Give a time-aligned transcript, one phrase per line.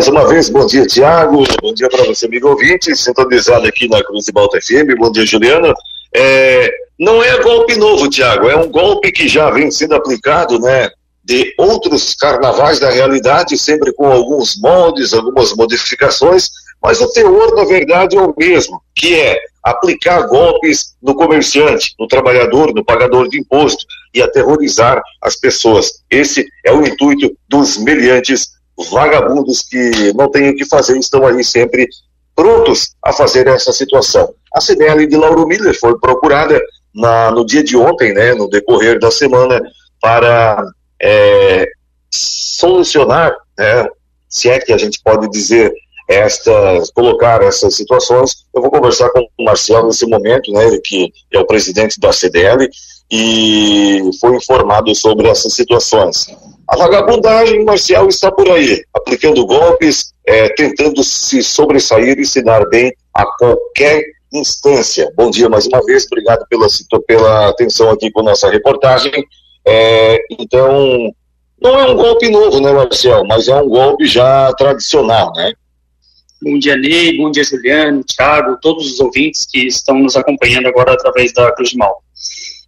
[0.00, 1.44] Mais uma vez, bom dia, Tiago.
[1.60, 4.98] Bom dia para você, amigo ouvinte, sintonizado aqui na Cruz de Balta FM.
[4.98, 5.74] Bom dia, Juliana.
[6.16, 10.88] É, não é golpe novo, Tiago, é um golpe que já vem sendo aplicado, né?
[11.22, 16.48] De outros carnavais da realidade, sempre com alguns moldes, algumas modificações,
[16.82, 22.08] mas o teor, na verdade, é o mesmo, que é aplicar golpes no comerciante, no
[22.08, 26.02] trabalhador, no pagador de imposto e aterrorizar as pessoas.
[26.10, 31.42] Esse é o intuito dos meliantes vagabundos que não têm o que fazer estão aí
[31.44, 31.88] sempre
[32.34, 34.32] prontos a fazer essa situação.
[34.54, 36.60] A CDL de Lauro Miller foi procurada
[36.94, 39.60] na, no dia de ontem, né, no decorrer da semana,
[40.00, 40.64] para
[41.00, 41.68] é,
[42.10, 43.86] solucionar, né,
[44.28, 45.72] se é que a gente pode dizer
[46.08, 48.44] estas, colocar essas situações.
[48.54, 52.12] Eu vou conversar com o Marcelo nesse momento, né, ele que é o presidente da
[52.12, 52.68] CDL,
[53.10, 56.26] e foi informado sobre essas situações.
[56.70, 62.64] A vagabundagem marcial está por aí, aplicando golpes, é, tentando se sobressair e se dar
[62.68, 65.12] bem a qualquer instância.
[65.16, 66.68] Bom dia mais uma vez, obrigado pela,
[67.08, 69.12] pela atenção aqui com nossa reportagem.
[69.66, 71.12] É, então,
[71.60, 75.52] não é um golpe novo, né, Marcel, mas é um golpe já tradicional, né?
[76.40, 80.92] Bom dia, Ney, bom dia, Juliano, Thiago, todos os ouvintes que estão nos acompanhando agora
[80.92, 82.00] através da Cruz de Mal.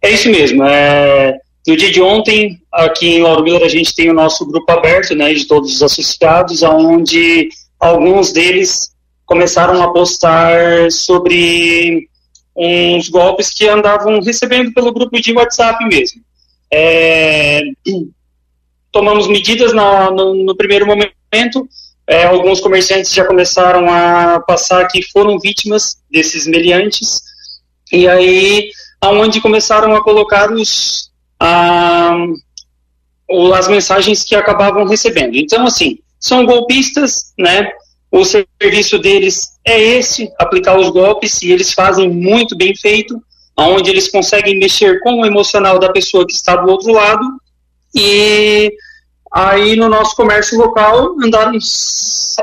[0.00, 1.36] É isso mesmo, é,
[1.68, 5.14] no dia de ontem, aqui em Lauro Miller, a gente tem o nosso grupo aberto,
[5.14, 8.90] né, de todos os associados, onde alguns deles
[9.26, 12.08] começaram a postar sobre
[12.56, 16.22] uns golpes que andavam recebendo pelo grupo de WhatsApp mesmo.
[16.72, 17.60] É,
[18.90, 21.68] tomamos medidas no, no, no primeiro momento,
[22.06, 27.20] é, alguns comerciantes já começaram a passar que foram vítimas desses meliantes,
[27.92, 28.70] e aí
[29.02, 31.07] aonde começaram a colocar os,
[31.40, 32.16] a,
[33.54, 35.36] as mensagens que acabavam recebendo.
[35.36, 37.70] Então, assim, são golpistas, né?
[38.10, 43.22] O serviço deles é esse, aplicar os golpes, e eles fazem muito bem feito,
[43.56, 47.22] onde eles conseguem mexer com o emocional da pessoa que está do outro lado,
[47.94, 48.72] e
[49.30, 51.52] aí no nosso comércio local andaram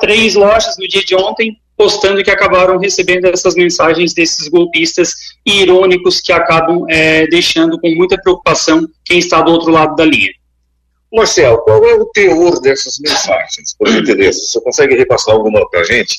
[0.00, 5.14] três lojas no dia de ontem postando que acabaram recebendo essas mensagens desses golpistas
[5.44, 10.30] irônicos que acabam é, deixando com muita preocupação quem está do outro lado da linha.
[11.12, 14.40] Marcel, qual é o teor dessas mensagens, por gentileza?
[14.40, 16.18] Você consegue repassar alguma para a gente?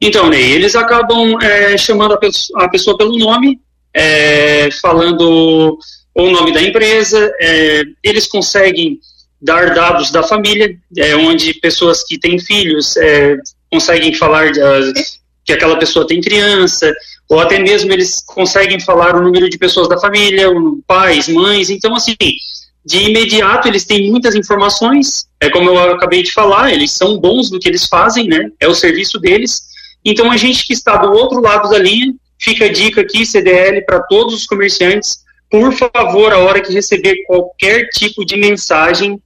[0.00, 3.60] Então, Ney, eles acabam é, chamando a, pe a, pessoa pelo nome,
[3.92, 5.76] é, falando
[6.14, 8.98] o nome da empresa, é, eles conseguem
[9.42, 13.36] dar dados da família, é, onde pessoas que têm filhos é,
[13.70, 14.60] conseguem falar de,
[15.44, 16.92] que aquela pessoa tem criança,
[17.28, 20.48] ou até mesmo eles conseguem falar o número de pessoas da família,
[20.86, 22.16] pais, mães, então assim,
[22.84, 27.50] de imediato eles têm muitas informações, é como eu acabei de falar, eles são bons
[27.50, 28.50] no que eles fazem, né?
[28.58, 29.62] É o serviço deles.
[30.04, 33.84] Então a gente que está do outro lado da linha, fica a dica aqui, CDL,
[33.84, 35.18] para todos os comerciantes,
[35.50, 39.20] por favor, a hora que receber qualquer tipo de mensagem,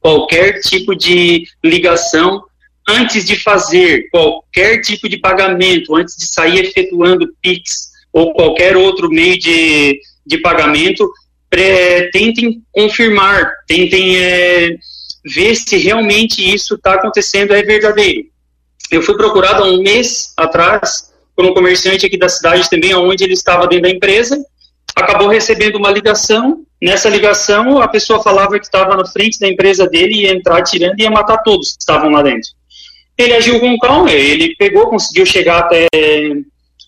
[0.00, 2.42] qualquer tipo de ligação,
[2.90, 9.08] antes de fazer qualquer tipo de pagamento, antes de sair efetuando PIX ou qualquer outro
[9.08, 11.10] meio de, de pagamento,
[12.12, 14.76] tentem confirmar, tentem é,
[15.24, 18.28] ver se realmente isso está acontecendo, é verdadeiro.
[18.90, 23.24] Eu fui procurado há um mês atrás por um comerciante aqui da cidade também, onde
[23.24, 24.42] ele estava dentro da empresa,
[24.94, 29.88] acabou recebendo uma ligação, nessa ligação a pessoa falava que estava na frente da empresa
[29.88, 32.50] dele, ia entrar tirando e ia matar todos que estavam lá dentro.
[33.20, 35.86] Ele agiu com calma, ele pegou, conseguiu chegar até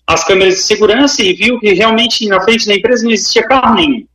[0.05, 3.75] as câmeras de segurança e viu que realmente na frente da empresa não existia carro
[3.75, 4.05] nenhum.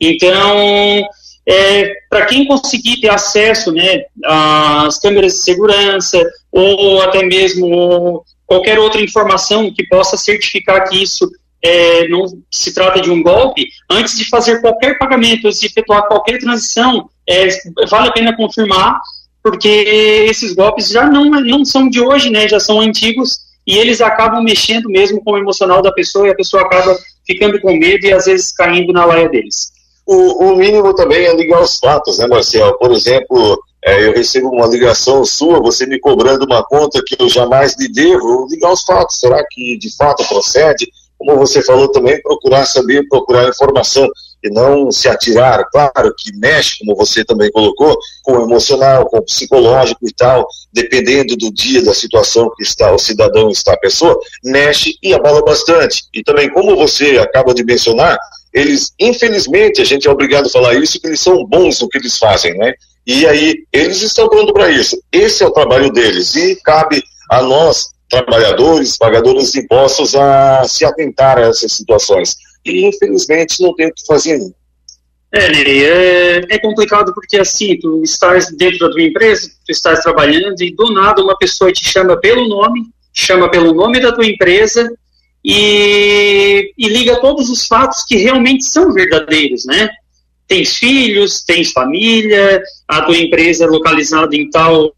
[0.00, 1.08] Então,
[1.46, 8.78] é, para quem conseguir ter acesso né, às câmeras de segurança ou até mesmo qualquer
[8.78, 11.30] outra informação que possa certificar que isso
[11.62, 16.06] é, não se trata de um golpe, antes de fazer qualquer pagamento, antes de efetuar
[16.06, 17.48] qualquer transição, é,
[17.88, 19.00] vale a pena confirmar,
[19.42, 19.68] porque
[20.28, 24.42] esses golpes já não, não são de hoje, né, já são antigos, e eles acabam
[24.42, 28.12] mexendo mesmo com o emocional da pessoa, e a pessoa acaba ficando com medo e
[28.12, 32.26] às vezes caindo na laia deles o, o mínimo também é ligar os fatos, né,
[32.26, 32.78] Marcel?
[32.78, 37.28] Por exemplo, é, eu recebo uma ligação sua, você me cobrando uma conta que eu
[37.28, 40.90] jamais lhe devo, ligar os fatos, será que de fato procede?
[41.18, 44.08] Como você falou também, procurar saber, procurar informação
[44.42, 49.18] e não se atirar, claro que mexe, como você também colocou, com o emocional, com
[49.18, 53.78] o psicológico e tal, dependendo do dia, da situação que está o cidadão, está a
[53.78, 56.02] pessoa, mexe e abala bastante.
[56.14, 58.18] E também, como você acaba de mencionar,
[58.52, 61.98] eles, infelizmente, a gente é obrigado a falar isso, que eles são bons no que
[61.98, 62.72] eles fazem, né?
[63.06, 65.00] E aí, eles estão prontos para isso.
[65.10, 66.34] Esse é o trabalho deles.
[66.34, 72.36] E cabe a nós, trabalhadores, pagadores de impostos, a se atentar a essas situações.
[72.70, 74.38] E, infelizmente, não tem o que fazer.
[75.30, 80.00] É, Ney, é, é, complicado porque assim, tu estás dentro da tua empresa, tu estás
[80.00, 84.24] trabalhando e do nada uma pessoa te chama pelo nome, chama pelo nome da tua
[84.24, 84.90] empresa
[85.44, 89.90] e, e liga todos os fatos que realmente são verdadeiros, né?
[90.46, 94.94] Tens filhos, tens família, a tua empresa é localizada em tal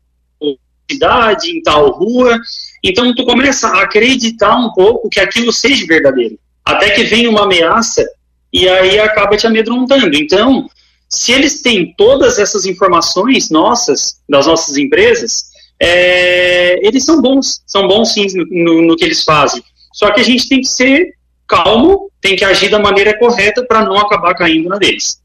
[0.89, 2.37] cidade, em tal rua,
[2.83, 6.39] então tu começa a acreditar um pouco que aquilo seja verdadeiro,
[6.71, 8.07] até que vem uma ameaça
[8.53, 10.17] e aí acaba te amedrontando.
[10.17, 10.69] Então,
[11.09, 17.89] se eles têm todas essas informações nossas, das nossas empresas, é, eles são bons, são
[17.89, 19.63] bons sim no, no, no, que eles fazem.
[19.93, 21.15] Só que a gente tem que ser
[21.47, 25.20] calmo, tem que agir da maneira correta para não acabar caindo na deles.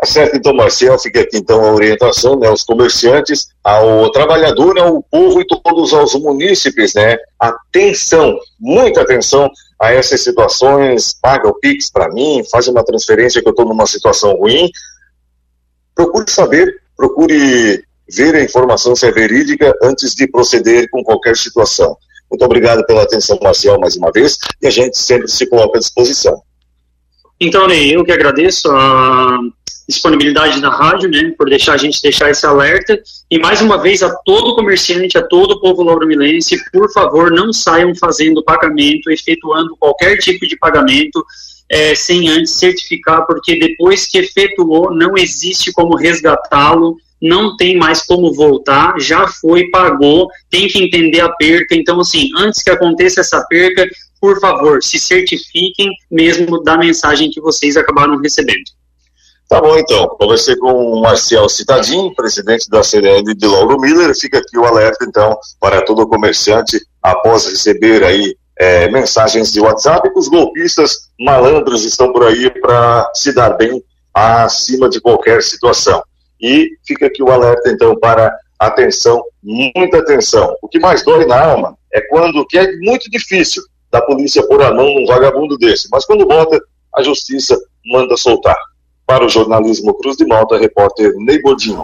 [0.00, 5.02] Tá certo, então, Marcel, fica aqui então a orientação, né, aos comerciantes, ao trabalhador, ao
[5.02, 11.90] povo e todos os munícipes, né, atenção, muita atenção a essas situações, paga o Pix
[11.90, 14.70] para mim, faz uma transferência que eu estou numa situação ruim,
[15.94, 21.94] procure saber, procure ver a informação se é verídica antes de proceder com qualquer situação.
[22.30, 25.80] Muito obrigado pela atenção, Marcel, mais uma vez, e a gente sempre se coloca à
[25.80, 26.42] disposição.
[27.38, 29.38] Então, Ney, eu que agradeço a
[29.90, 32.98] disponibilidade da rádio, né, por deixar a gente deixar esse alerta.
[33.30, 37.94] E mais uma vez, a todo comerciante, a todo povo lauromilense, por favor, não saiam
[37.94, 41.22] fazendo pagamento, efetuando qualquer tipo de pagamento
[41.68, 48.04] é, sem antes certificar, porque depois que efetuou, não existe como resgatá-lo, não tem mais
[48.06, 51.74] como voltar, já foi, pagou, tem que entender a perca.
[51.74, 53.86] Então, assim, antes que aconteça essa perca,
[54.20, 58.79] por favor, se certifiquem mesmo da mensagem que vocês acabaram recebendo.
[59.50, 60.06] Tá bom, então.
[60.10, 64.14] Conversei com o Marcial Citadin, presidente da CDL de Lauro Miller.
[64.14, 70.08] Fica aqui o alerta, então, para todo comerciante, após receber aí é, mensagens de WhatsApp,
[70.08, 73.82] que os golpistas malandros estão por aí para se dar bem
[74.14, 76.00] acima de qualquer situação.
[76.40, 80.54] E fica aqui o alerta, então, para atenção, muita atenção.
[80.62, 84.62] O que mais dói na alma é quando, que é muito difícil da polícia pôr
[84.62, 86.56] a mão num vagabundo desse, mas quando bota,
[86.94, 88.56] a justiça manda soltar.
[89.10, 91.78] Para o jornalismo Cruz de Malta, repórter Ney Bodinho.